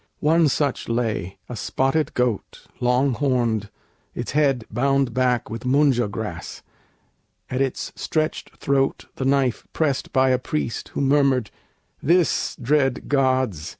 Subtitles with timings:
[0.19, 3.69] One such lay, A spotted goat, long horned,
[4.15, 6.63] its head bound back With munja grass;
[7.51, 11.51] at its stretched throat the knife Pressed by a priest, who murmured,
[12.01, 13.69] "This, dread gods.